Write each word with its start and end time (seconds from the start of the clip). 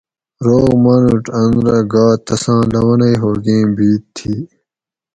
روغ 0.45 0.67
مانوڄ 0.83 1.23
ان 1.41 1.51
رہ 1.65 1.79
گا 1.91 2.05
تساں 2.25 2.61
لونئ 2.73 3.15
ھوگیں 3.21 3.65
بھید 3.75 4.01
تھی 4.15 4.35